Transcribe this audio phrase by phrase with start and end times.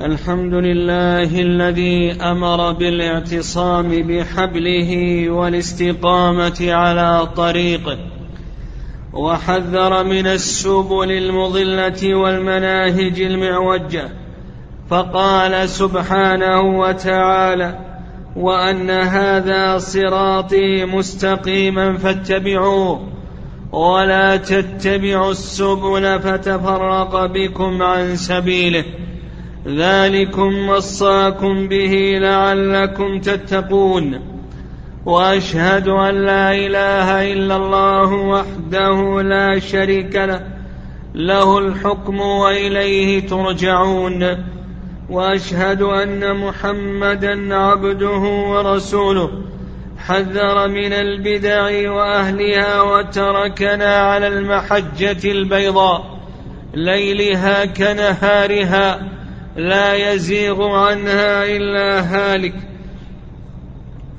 [0.00, 4.90] الحمد لله الذي أمر بالاعتصام بحبله
[5.30, 7.98] والاستقامة على طريقه
[9.12, 14.08] وحذر من السبل المضلة والمناهج المعوجة
[14.90, 17.78] فقال سبحانه وتعالى
[18.36, 23.08] وأن هذا صراطي مستقيما فاتبعوه
[23.72, 28.84] ولا تتبعوا السبل فتفرق بكم عن سبيله.
[29.68, 34.20] ذلكم وصاكم به لعلكم تتقون
[35.06, 40.40] وأشهد أن لا إله إلا الله وحده لا شريك له.
[41.14, 44.44] له الحكم وإليه ترجعون.
[45.10, 49.30] وأشهد أن محمدا عبده ورسوله.
[49.98, 56.18] حذر من البدع وأهلها وتركنا على المحجة البيضاء
[56.74, 59.13] ليلها كنهارها.
[59.56, 62.54] لا يزيغ عنها إلا هالك.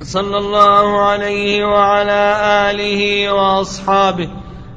[0.02, 2.36] صلى الله عليه وعلى
[2.70, 4.28] آله وأصحابه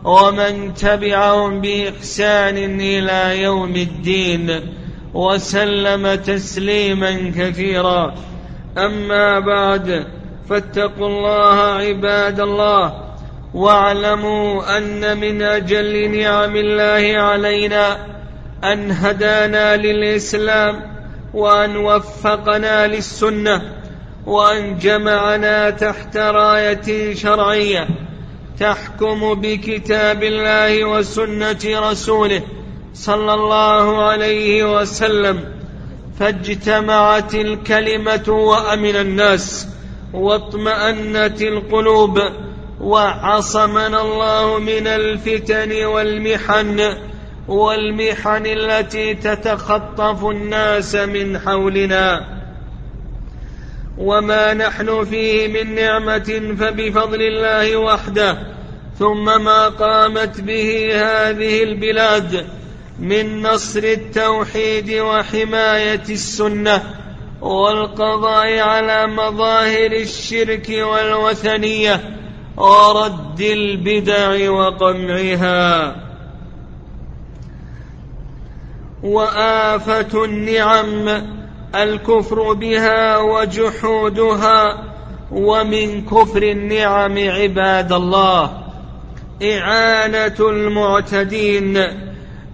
[0.03, 4.59] ومن تبعهم بإحسان إلى يوم الدين
[5.13, 8.13] وسلم تسليما كثيرا.
[8.77, 10.05] أما بعد
[10.49, 13.09] فاتقوا الله عباد الله
[13.53, 17.97] واعلموا أن من أجل نعم الله علينا
[18.63, 20.99] أن هدانا للإسلام
[21.33, 23.61] وأن وفقنا للسنة
[24.25, 27.87] وأن جمعنا تحت راية شرعية
[28.59, 32.41] تحكم بكتاب الله وسنة رسوله
[32.93, 35.43] صلى الله عليه وسلم.
[36.19, 39.67] فاجتمعت الكلمة وأمن الناس
[40.13, 42.19] واطمانت القلوب
[42.81, 47.08] وعصمنا الله من الفتن والمحن.
[47.49, 52.39] والمحن التي تتخطف الناس من حولنا.
[53.97, 58.37] وما نحن فيه من نعمة فبفضل الله وحده
[58.99, 62.45] ثم ما قامت به هذه البلاد
[62.99, 66.83] من نصر التوحيد وحماية السنة
[67.41, 72.17] والقضاء على مظاهر الشرك والوثنية
[72.57, 75.95] ورد البدع وقمعها.
[79.03, 81.23] وآفة النعم
[81.75, 84.83] الكفر بها وجحودها
[85.31, 88.63] ومن كفر النعم عباد الله
[89.43, 91.83] إعانة المعتدين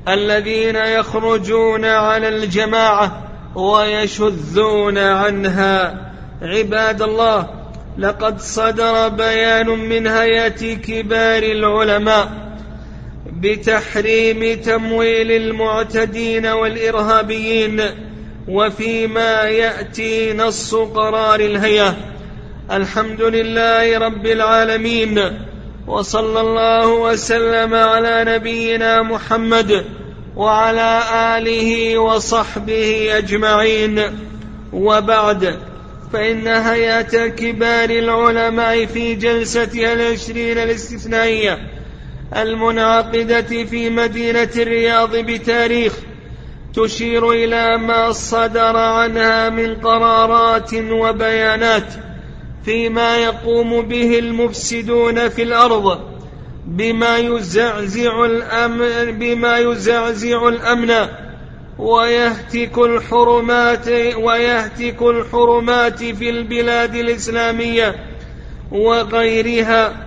[0.07, 3.22] الذين يخرجون على الجماعة
[3.56, 6.06] ويشذون عنها.
[6.41, 7.50] عباد الله
[7.97, 12.44] لقد صدر بيان من هيئة كبار العلماء
[13.25, 17.81] بتحريم تمويل المعتدين والإرهابيين
[18.47, 21.97] وفيما يأتي نص قرار الهيئة.
[22.72, 25.19] الحمد لله رب العالمين
[25.88, 29.86] وصلى الله وسلم على نبينا محمد
[30.36, 31.02] وعلى
[31.38, 34.02] آله وصحبه أجمعين.
[34.74, 35.59] وبعد
[36.13, 41.75] فإن هيئة كبار العلماء في جلستها العشرين الاستثنائية
[42.35, 45.94] المنعقدة في مدينة الرياض بتاريخ
[46.73, 51.94] تشير إلى ما صدر عنها من قرارات وبيانات
[52.66, 56.00] فيما يقوم به المفسدون في الأرض
[56.66, 61.07] بما يزعزع الأمن بما يزعزع الأمن
[61.79, 63.88] ويهتك الحرمات
[64.18, 67.95] ويهتك الحرمات في البلاد الإسلامية
[68.72, 70.04] وغيرها.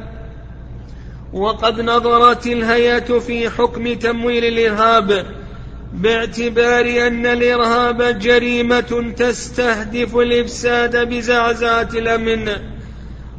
[1.32, 5.26] وقد نظرت الهيئة في حكم تمويل الإرهاب
[5.92, 12.52] باعتبار أن الإرهاب جريمة تستهدف الإفساد بزعزعة الأمن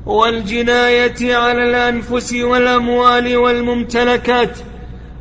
[0.05, 4.57] والجناية على الأنفس والأموال والممتلكات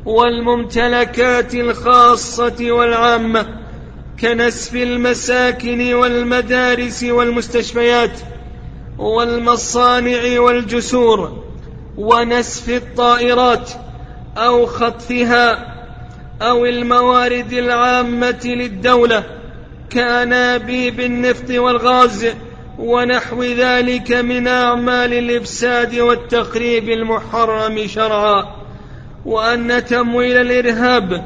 [0.04, 3.46] والممتلكات الخاصة والعامة
[4.20, 8.20] كنسف المساكن والمدارس والمستشفيات
[8.98, 11.47] والمصانع والجسور
[11.98, 13.70] ونسف الطائرات
[14.36, 15.74] أو خطفها
[16.42, 19.24] أو الموارد العامة للدولة
[19.90, 22.26] كأنابيب النفط والغاز
[22.78, 28.44] ونحو ذلك من أعمال الإفساد والتخريب المحرم شرعا
[29.24, 31.24] وأن تمويل الإرهاب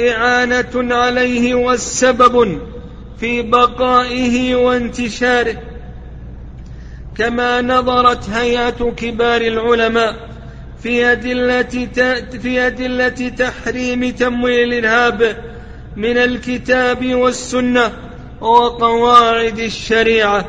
[0.00, 2.60] إعانة عليه والسبب
[3.20, 5.69] في بقائه وانتشاره
[7.20, 10.16] كما نظرت هيئة كبار العلماء
[10.82, 11.88] في أدلة
[12.42, 15.36] في أدلة تحريم تمويل الإرهاب
[15.96, 17.92] من الكتاب والسنة
[18.40, 20.44] وقواعد الشريعة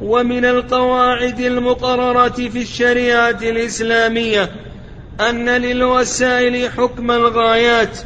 [0.00, 4.50] ومن القواعد المقررة في الشريعة الإسلامية
[5.30, 7.98] أن للوسائل حكم الغايات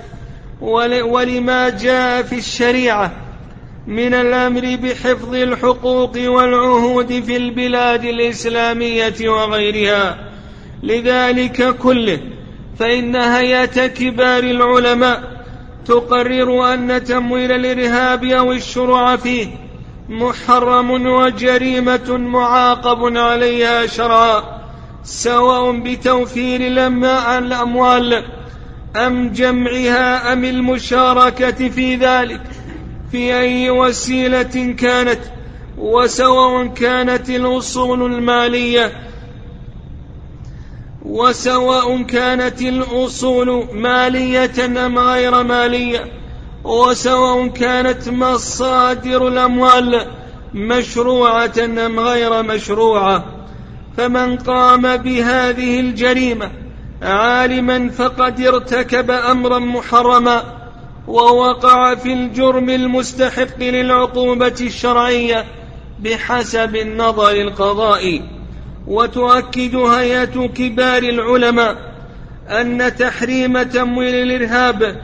[0.60, 3.12] ولما جاء في الشريعة
[3.90, 10.18] من الأمر بحفظ الحقوق والعهود في البلاد الإسلامية وغيرها.
[10.82, 12.20] لذلك كله
[12.78, 15.44] فإن هيئة كبار العلماء
[15.86, 19.46] تقرر أن تمويل الإرهاب أو الشروع فيه
[20.08, 24.42] محرم وجريمة معاقب عليها شرعا
[25.04, 26.60] سواء بتوفير
[27.38, 28.24] الأموال
[28.96, 32.40] أم جمعها أم المشاركة في ذلك.
[33.12, 35.20] في أي وسيلة كانت
[35.78, 38.92] وسواء كانت الأصول المالية
[41.02, 46.04] وسواء كانت الأصول مالية أم غير مالية
[46.64, 50.06] وسواء كانت مصادر الأموال
[50.54, 53.24] مشروعة أم غير مشروعة.
[53.96, 56.50] فمن قام بهذه الجريمة
[57.02, 60.59] عالما فقد ارتكب أمرا محرما.
[61.06, 65.44] ووقع في الجرم المستحق للعقوبة الشرعية
[66.00, 68.22] بحسب النظر القضائي.
[68.86, 71.76] وتؤكد هيئة كبار العلماء
[72.48, 74.96] أن تحريم تمويل الإرهاب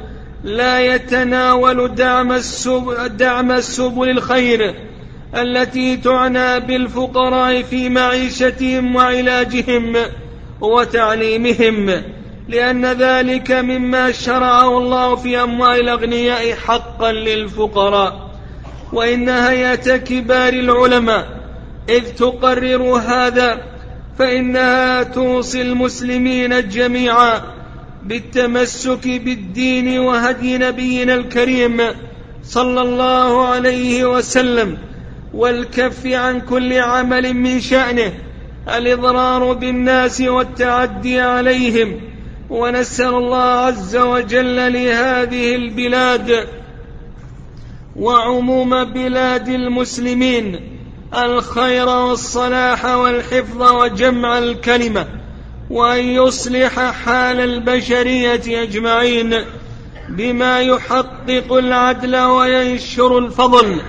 [0.45, 4.75] لا يتناول دعم السبل, دعم السبل الخير
[5.35, 9.97] التي تعنى بالفقراء في معيشتهم وعلاجهم
[10.61, 12.03] وتعليمهم.
[12.49, 18.27] لأن ذلك مما شرعه الله في أموال الأغنياء حقا للفقراء.
[18.93, 21.27] وإن هيئة كبار العلماء
[21.89, 23.63] إذ تقرر هذا
[24.19, 27.43] فإنها توصي المسلمين جميعا
[28.03, 31.83] بالتمسك بالدين وهدي نبينا الكريم
[32.43, 34.79] صلى الله عليه وسلم
[35.35, 38.13] والكف عن كل عمل من شأنه
[38.77, 42.01] الإضرار بالناس والتعدي عليهم
[42.51, 46.49] ونسأل الله عز وجل لهذه البلاد
[47.97, 50.61] وعموم بلاد المسلمين
[51.15, 55.07] الخير والصلاح والحفظ وجمع الكلمة
[55.71, 59.35] وأن يصلح حال البشرية أجمعين
[60.09, 63.81] بما يحقق العدل وينشر الفضل.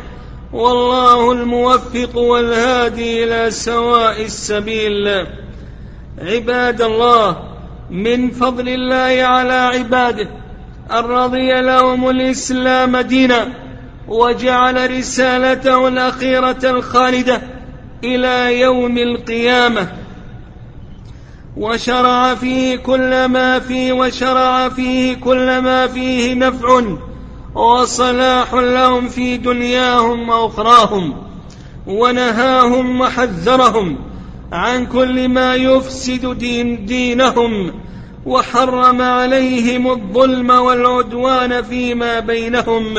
[0.54, 5.28] والله الموفق والهادي إلى سواء السبيل.
[6.22, 7.47] عباد الله
[7.92, 10.28] من فضل الله على عباده
[10.92, 13.48] أن رضي لهم الإسلام دينا
[14.08, 17.42] وجعل رسالته الأخيرة الخالدة
[18.04, 19.88] إلى يوم القيامة.
[21.58, 26.82] وشرع فيه كل ما فيه وشرع فيه كل ما فيه نفع
[27.56, 31.14] وصلاح لهم في دنياهم وأخراهم
[31.88, 33.98] ونهاهم وحذرهم.
[34.52, 37.82] عن كل ما يفسد دين دينهم
[38.26, 42.96] وحرم عليهم الظلم والعدوان فيما بينهم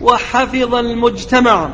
[0.00, 1.68] وحفظ المجتمع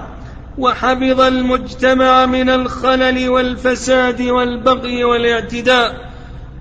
[0.58, 6.10] وحفظ المجتمع من الخلل والفساد والبغي والاعتداء.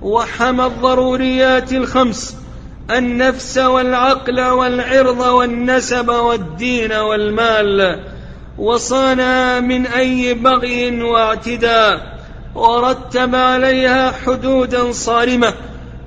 [0.01, 2.35] وحمى الضروريات الخمس
[2.91, 7.99] النفس والعقل والعرض والنسب والدين والمال.
[8.57, 12.18] وصانها من أي بغي واعتداء.
[12.55, 15.53] ورتب عليها حدودا صارمة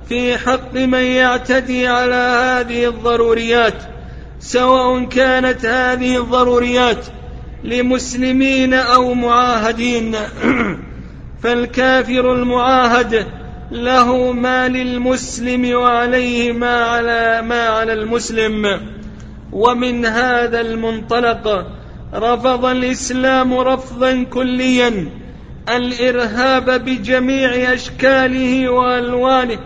[0.09, 3.83] في حق من يعتدي على هذه الضروريات
[4.39, 7.05] سواء كانت هذه الضروريات
[7.63, 10.15] لمسلمين أو معاهدين.
[11.43, 13.27] فالكافر المعاهد
[13.71, 18.79] له ما للمسلم وعليه ما على ما على المسلم.
[19.51, 21.67] ومن هذا المنطلق
[22.13, 25.09] رفض الإسلام رفضا كليا
[25.69, 29.59] الإرهاب بجميع أشكاله وألوانه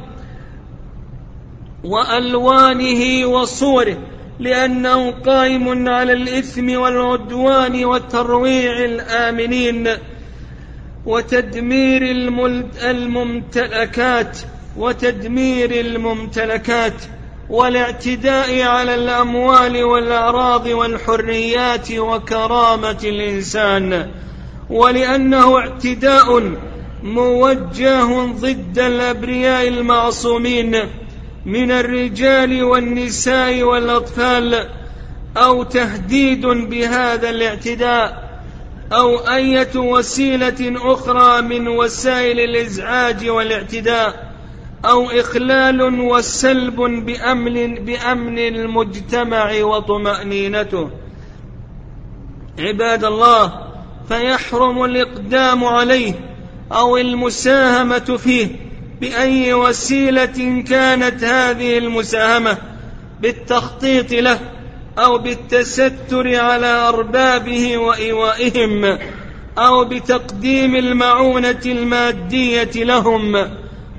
[1.83, 3.97] وألوانه وصوره
[4.39, 9.89] لأنه قائم على الإثم والعدوان وترويع الآمنين
[11.05, 12.01] وتدمير
[12.83, 14.39] الممتلكات
[14.77, 16.93] وتدمير الممتلكات
[17.49, 24.11] والاعتداء على الأموال والأعراض والحريات وكرامة الإنسان.
[24.69, 26.51] ولأنه اعتداء
[27.03, 30.75] موجه ضد الأبرياء المعصومين
[31.45, 34.69] من الرجال والنساء والأطفال
[35.37, 38.27] أو تهديد بهذا الاعتداء
[38.93, 44.33] أو أية وسيلة أخرى من وسائل الإزعاج والاعتداء
[44.85, 50.89] أو إخلال وسلب بأمن, بأمن المجتمع وطمأنينته.
[52.59, 53.66] عباد الله
[54.09, 56.13] فيحرم الإقدام عليه
[56.71, 58.47] أو المساهمة فيه
[59.01, 62.57] بأي وسيلة كانت هذه المساهمة
[63.21, 64.39] بالتخطيط له
[64.99, 68.97] أو بالتستر على أربابه وإيوائهم
[69.57, 73.49] أو بتقديم المعونة المادية لهم.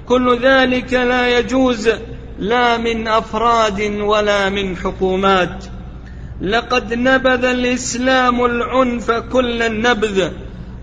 [0.07, 1.91] كل ذلك لا يجوز
[2.39, 5.65] لا من أفراد ولا من حكومات.
[6.41, 10.31] لقد نبذ الإسلام العنف كل النبذ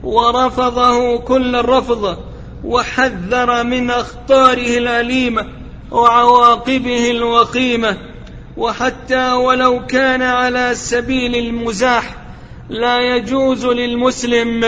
[0.03, 2.17] ورفضه كل الرفض
[2.63, 5.45] وحذر من أخطاره الأليمة
[5.91, 7.97] وعواقبه الوخيمة.
[8.57, 12.15] وحتى ولو كان على سبيل المزاح
[12.69, 14.63] لا يجوز للمسلم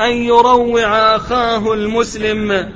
[0.00, 2.72] أن يروع أخاه المسلم.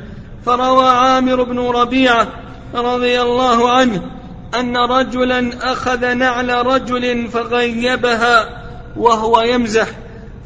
[0.46, 2.28] فروى عامر بن ربيعة
[2.74, 4.15] رضي الله عنه
[4.54, 8.62] أن رجلا أخذ نعل رجل فغيبها
[8.96, 9.88] وهو يمزح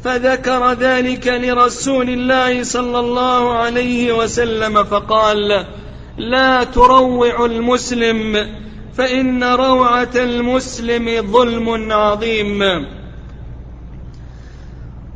[0.03, 5.65] فذكر ذلك لرسول الله صلى الله عليه وسلم فقال
[6.17, 8.47] لا تروع المسلم
[8.97, 12.85] فإن روعة المسلم ظلم عظيم.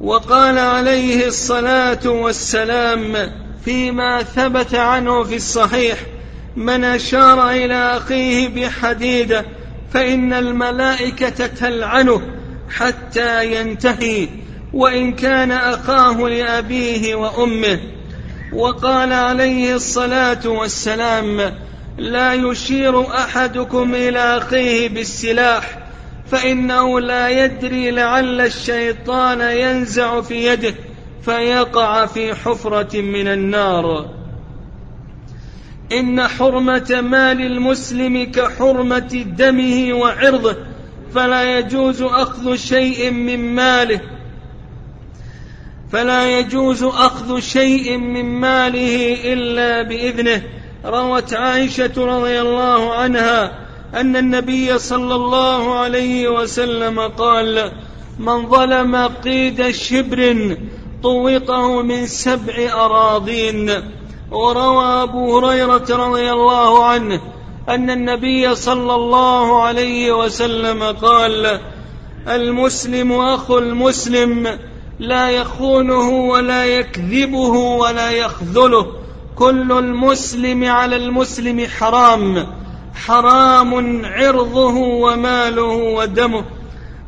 [0.02, 3.32] وقال عليه الصلاة والسلام
[3.66, 5.98] فيما ثبت عنه في الصحيح
[6.56, 9.46] من أشار إلى أخيه بحديدة
[9.94, 12.22] فإن الملائكة تلعنه
[12.70, 14.28] حتى ينتهي
[14.74, 17.80] وإن كان أخاه لأبيه وأمه.
[18.54, 21.52] وقال عليه الصلاة والسلام
[21.98, 25.80] لا يشير أحدكم إلى أخيه بالسلاح
[26.28, 30.76] فإنه لا يدري لعل الشيطان ينزع في يده
[31.22, 34.15] فيقع في حفرة من النار.
[35.92, 40.56] إن حرمة مال المسلم كحرمة دمه وعرضه
[41.14, 44.02] فلا يجوز أخذ شيء من ماله.
[45.92, 50.42] فلا يجوز أخذ شيء من ماله إلا بإذنه.
[50.86, 53.66] روت عائشة رضي الله عنها
[53.96, 57.72] أن النبي صلى الله عليه وسلم قال
[58.20, 60.58] من ظلم قيد شبر
[61.04, 63.72] طوقه من سبع أراضين
[64.32, 67.22] وروى أبو هريرة رضي الله عنه
[67.70, 71.60] أن النبي صلى الله عليه وسلم قال
[72.28, 74.60] المسلم أخو المسلم
[75.00, 78.88] لا يخونه ولا يكذبه ولا يخذله.
[79.36, 82.48] كل المسلم على المسلم حرام
[82.96, 86.46] حرام عرضه وماله ودمه.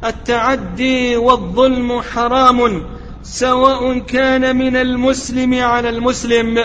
[0.06, 2.84] التعدي والظلم حرام
[3.24, 6.64] سواء كان من المسلم على المسلم.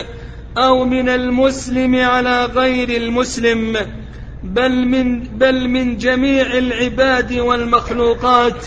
[0.58, 3.76] أو من المسلم على غير المسلم
[4.42, 8.66] بل من بل من جميع العباد والمخلوقات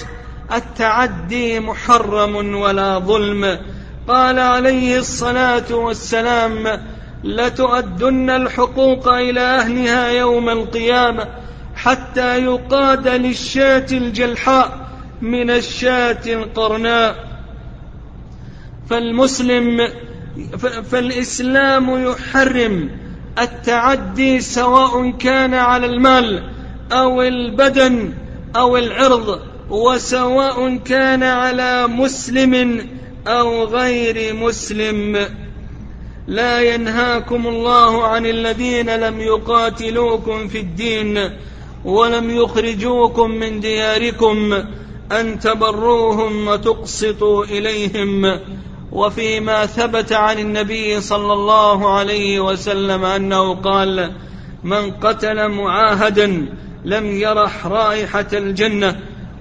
[0.54, 3.60] التعدي محرم ولا ظلم.
[4.08, 6.82] قال عليه الصلاة والسلام
[7.24, 11.28] لتؤدن الحقوق إلى أهلها يوم القيامة
[11.76, 14.90] حتى يقاد للشاة الجلحاء
[15.22, 17.16] من الشاة القرناء.
[18.90, 19.88] فالمسلم
[20.92, 22.90] فالإسلام يحرم
[23.40, 26.44] التعدي سواء كان على المال
[26.92, 28.14] أو البدن
[28.56, 29.40] أو العرض
[29.70, 32.82] وسواء كان على مسلم
[33.28, 35.28] أو غير مسلم.
[36.28, 41.30] لا ينهاكم الله عن الذين لم يقاتلوكم في الدين
[41.86, 44.54] ولم يخرجوكم من دياركم
[45.12, 48.40] أن تبروهم وتقسطوا إليهم.
[48.92, 54.12] وفيما ثبت عن النبي صلى الله عليه وسلم أنه قال
[54.64, 56.46] من قتل معاهدا
[56.86, 59.00] لم يرح رائحة الجنة.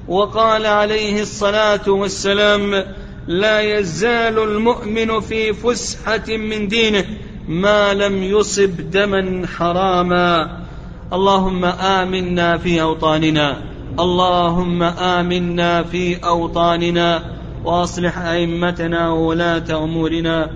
[0.09, 2.85] وقال عليه الصلاة والسلام
[3.27, 7.05] لا يزال المؤمن في فسحة من دينه
[7.49, 10.65] ما لم يصب دما حراما.
[11.13, 17.34] اللهم آمنا في أوطاننا اللهم آمنا في أوطاننا
[17.65, 20.51] وأصلح أئمتنا وولاة أمورنا.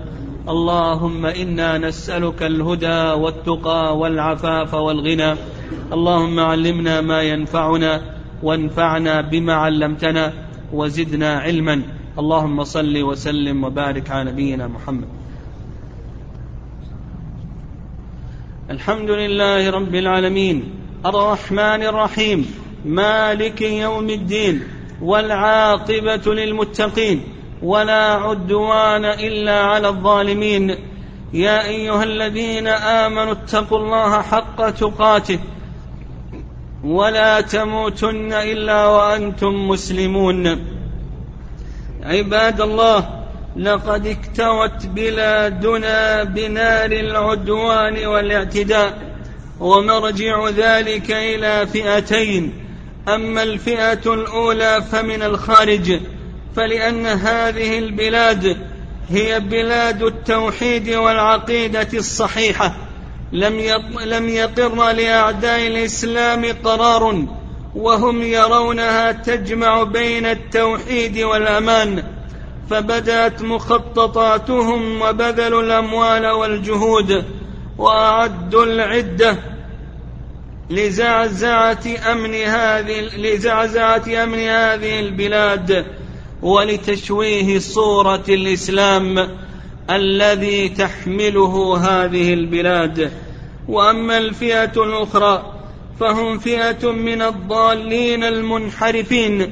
[0.49, 5.35] اللهم إنا نسألك الهدى والتقى والعفاف والغنى.
[5.93, 8.01] اللهم علمنا ما ينفعنا
[8.43, 10.33] وانفعنا بما علمتنا
[10.73, 11.81] وزدنا علما.
[12.19, 15.07] اللهم صل وسلم وبارك على نبينا محمد.
[18.69, 20.63] الحمد لله رب العالمين.
[21.05, 22.45] الرحمن الرحيم.
[22.85, 24.78] مالك يوم الدين.
[25.01, 27.23] والعاقبة للمتقين
[27.63, 30.75] ولا عدوان إلا على الظالمين.
[31.33, 35.39] يا أيها الذين آمنوا اتقوا الله حق تقاته
[36.83, 40.65] ولا تموتن إلا وأنتم مسلمون.
[42.03, 43.09] عباد الله
[43.57, 49.09] لقد اكتوت بلادنا بنار العدوان والاعتداء
[49.59, 52.53] ومرجع ذلك إلى فئتين
[53.15, 55.99] أما الفئة الأولى فمن الخارج
[56.55, 58.57] فلأن هذه البلاد
[59.09, 62.75] هي بلاد التوحيد والعقيدة الصحيحة.
[64.05, 67.25] لم يقر لأعداء الإسلام قرار
[67.75, 72.03] وهم يرونها تجمع بين التوحيد والأمان.
[72.69, 77.25] فبدأت مخططاتهم وبذلوا الأموال والجهود
[77.77, 79.37] وأعدوا العدة
[80.69, 85.85] لزعزعة أمن هذه لزعزعة أمن هذه البلاد
[86.41, 89.37] ولتشويه صورة الإسلام
[89.89, 93.11] الذي تحمله هذه البلاد.
[93.67, 95.53] وأما الفئة الأخرى
[95.99, 99.51] فهم فئة من الضالين المنحرفين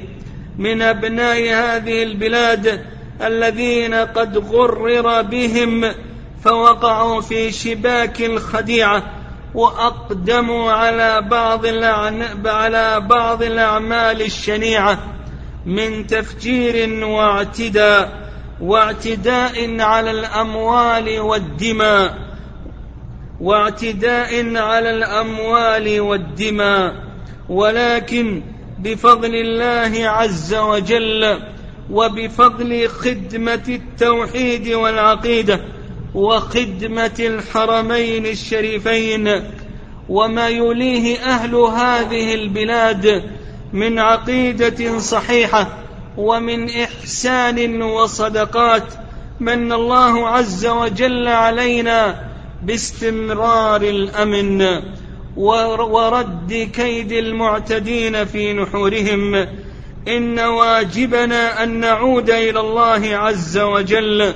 [0.58, 2.84] من أبناء هذه البلاد
[3.22, 5.94] الذين قد غرر بهم
[6.44, 9.17] فوقعوا في شباك الخديعة
[9.54, 11.66] وأقدموا على بعض
[12.46, 14.98] على بعض الأعمال الشنيعة
[15.66, 22.18] من تفجير واعتداء واعتداء على الأموال والدماء
[23.40, 26.94] واعتداء على الأموال والدماء.
[27.48, 28.42] ولكن
[28.78, 31.38] بفضل الله عز وجل
[31.90, 35.60] وبفضل خدمة التوحيد والعقيدة
[36.18, 39.42] وخدمة الحرمين الشريفين
[40.08, 43.22] وما يليه أهل هذه البلاد
[43.72, 45.78] من عقيدة صحيحة
[46.16, 48.82] ومن إحسان وصدقات
[49.40, 52.28] من الله عز وجل علينا
[52.62, 54.82] باستمرار الأمن
[55.36, 59.46] ورد كيد المعتدين في نحورهم
[60.08, 64.34] إن واجبنا أن نعود إلى الله عز وجل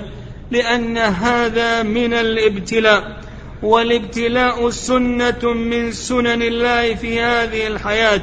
[0.53, 3.21] لأن هذا من الابتلاء
[3.63, 8.23] والابتلاء سنة من سنن الله في هذه الحياة.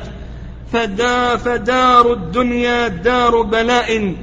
[0.74, 4.16] فدا فدار الدنيا دار بلاء.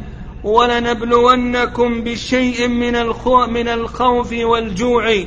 [0.44, 2.92] ولنبلونكم بشيء من
[3.48, 5.24] من الخوف والجوع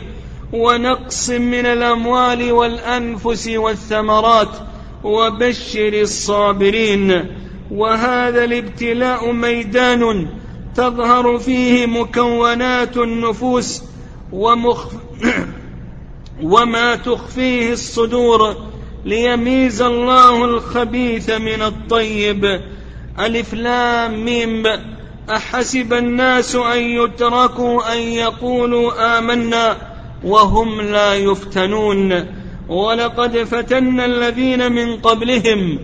[0.53, 4.55] ونقص من الأموال والأنفس والثمرات.
[5.03, 7.25] وبشر الصابرين.
[7.71, 10.27] وهذا الابتلاء ميدان.
[10.79, 13.83] تظهر فيه مكونات النفوس
[14.31, 14.85] ومخ
[16.53, 18.55] وما تخفيه الصدور
[19.05, 22.61] ليميز الله الخبيث من الطيب.
[23.19, 24.63] ألف لام ميم.
[25.29, 29.77] أحسب الناس أن يتركوا أن يقولوا آمنا
[30.23, 32.25] وهم لا يفتنون.
[32.69, 35.79] ولقد فتنا الذين من قبلهم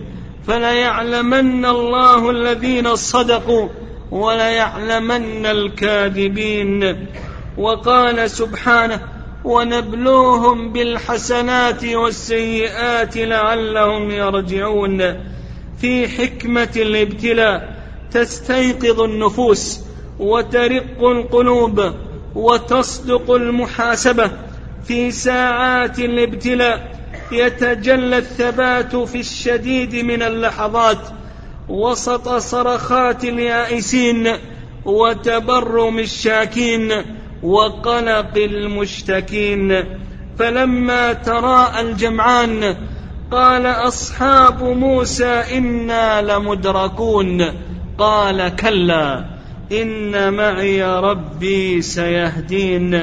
[0.46, 3.68] فليعلمن الله الذين صدقوا
[4.10, 7.06] وليعلمن الكاذبين.
[7.58, 9.00] وقال سبحانه
[9.44, 15.16] ونبلوهم بالحسنات والسيئات لعلهم يرجعون.
[15.80, 17.76] في حكمة الابتلاء
[18.10, 19.80] تستيقظ النفوس
[20.18, 21.92] وترق القلوب
[22.34, 24.30] وتصدق المحاسبة.
[24.84, 26.96] في ساعات الابتلاء
[27.32, 30.98] يتجلى الثبات في الشديد من اللحظات
[31.68, 34.32] وسط صرخات اليائسين
[34.84, 36.92] وتبرم الشاكين
[37.42, 39.84] وقلق المشتكين.
[40.38, 42.76] فلما تراءى الجمعان
[43.30, 47.44] قال أصحاب موسى إنا لمدركون.
[47.98, 49.24] قال كلا
[49.72, 52.94] إن معي ربي سيهدين.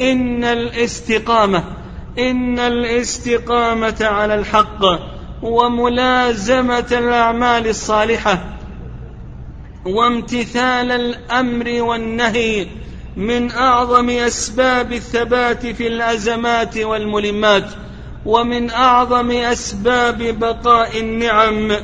[0.00, 1.64] إن الاستقامة
[2.18, 4.84] إن الاستقامة على الحق.
[5.42, 8.44] وملازمة الأعمال الصالحة
[9.86, 12.66] وامتثال الأمر والنهي
[13.16, 17.64] من أعظم أسباب الثبات في الأزمات والملمات
[18.26, 21.76] ومن أعظم أسباب بقاء النعم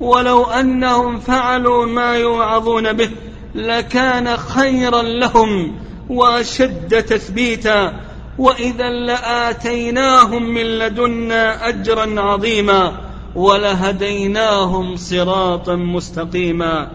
[0.00, 3.10] ولو أنهم فعلوا ما يوعظون به
[3.54, 5.76] لكان خيرا لهم
[6.08, 8.00] وأشد تثبيتا
[8.40, 13.00] وإذا لآتيناهم من لدنا أجرا عظيما
[13.34, 16.90] ولهديناهم صراطا مستقيما.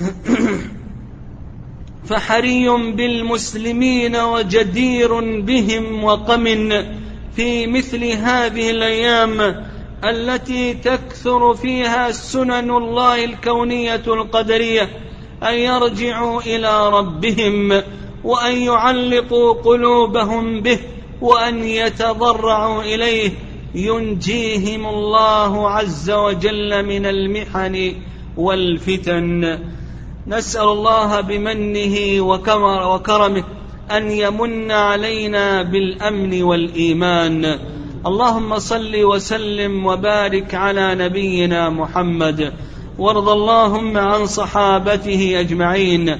[2.08, 6.44] فحري بالمسلمين وجدير بهم وقم
[7.36, 9.64] في مثل هذه الأيام
[10.04, 14.88] التي تكثر فيها سنن الله الكونية القدرية
[15.42, 17.82] أن يرجعوا إلى ربهم.
[18.24, 20.78] وأن يعلقوا قلوبهم به
[21.20, 23.30] وأن يتضرعوا إليه.
[23.74, 27.94] ينجيهم الله عز وجل من المحن
[28.36, 29.58] والفتن.
[30.26, 32.20] نسأل الله بمنه
[32.88, 33.44] وكرمه
[33.90, 37.58] أن يمن علينا بالأمن والإيمان.
[38.06, 42.52] اللهم صل وسلم وبارك على نبينا محمد.
[42.98, 46.18] وارض اللهم عن صحابته أجمعين.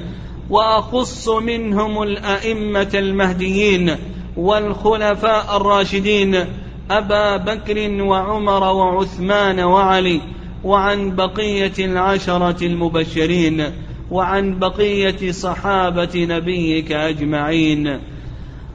[0.50, 3.96] وأخص منهم الأئمة المهديين
[4.36, 6.44] والخلفاء الراشدين
[6.90, 10.20] أبا بكر وعمر وعثمان وعلي
[10.64, 13.64] وعن بقية العشرة المبشرين
[14.10, 17.98] وعن بقية صحابة نبيك أجمعين.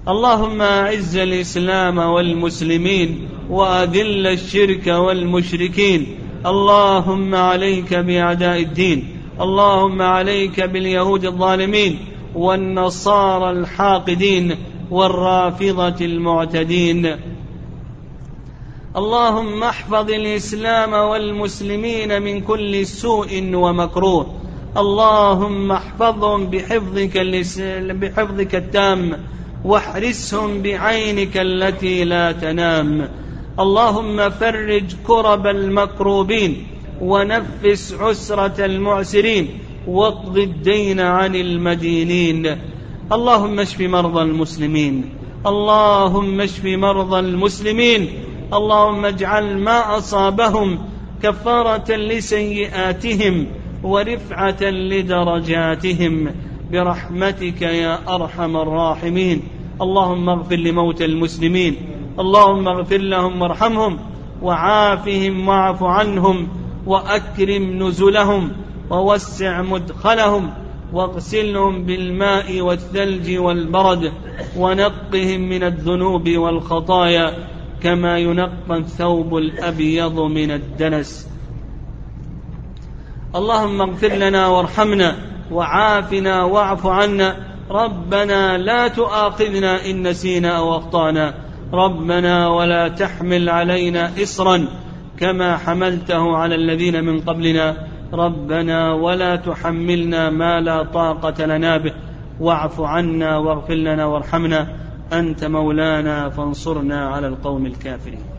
[0.08, 6.08] اللهم أعز الإسلام والمسلمين وأذل الشرك والمشركين.
[6.46, 9.19] اللهم عليك بأعداء الدين.
[9.42, 12.00] اللهم عليك باليهود الظالمين
[12.36, 14.56] والنصارى الحاقدين
[14.92, 17.16] والرافضة المعتدين.
[18.96, 24.34] اللهم احفظ الإسلام والمسلمين من كل سوء ومكروه.
[24.78, 27.18] اللهم احفظهم بحفظك,
[27.92, 29.18] بحفظك التام.
[29.66, 33.10] واحرسهم بعينك التي لا تنام.
[33.60, 36.68] اللهم فرج كرب المكروبين.
[37.02, 39.48] ونفس عسرة المعسرين
[39.88, 42.58] واقض الدين عن المدينين.
[43.14, 45.10] اللهم اشف مرضى المسلمين.
[45.48, 48.10] اللهم اشف مرضى المسلمين.
[48.54, 50.80] اللهم اجعل ما أصابهم
[51.24, 53.48] كفارة لسيئاتهم
[53.84, 56.32] ورفعة لدرجاتهم.
[56.72, 59.42] برحمتك يا أرحم الراحمين.
[59.82, 61.76] اللهم اغفر لموتى المسلمين.
[62.20, 64.00] اللهم اغفر لهم وارحمهم.
[64.42, 66.48] وعافهم واعف عنهم.
[66.86, 68.52] وأكرم نزلهم
[68.90, 70.54] ووسع مدخلهم
[70.94, 74.12] واغسلهم بالماء والثلج والبرد
[74.58, 77.34] ونقهم من الذنوب والخطايا
[77.82, 81.30] كما ينقى الثوب الأبيض من الدنس.
[83.36, 85.16] اللهم اغفر لنا وارحمنا
[85.52, 87.36] وعافنا واعف عنا.
[87.72, 91.34] ربنا لا تؤاخذنا إن نسينا أو أخطأنا.
[91.74, 94.68] ربنا ولا تحمل علينا إصرا.
[95.20, 97.88] كما حملته على الذين من قبلنا.
[98.14, 101.94] ربنا ولا تحملنا ما لا طاقة لنا به.
[102.40, 104.68] واعف عنا واغفر لنا وارحمنا.
[105.14, 108.39] أنت مولانا فانصرنا على القوم الكافرين.